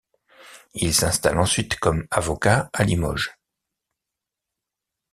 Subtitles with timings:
[0.73, 3.37] Il s'installe ensuite comme avocat à Limoges.